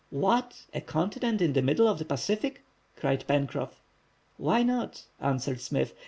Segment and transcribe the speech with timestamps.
[0.09, 0.65] "What!
[0.73, 2.65] a continent in the middle of the Pacific!"
[2.95, 3.83] cried Pencroff.
[4.37, 5.93] "Why not?" answered Smith.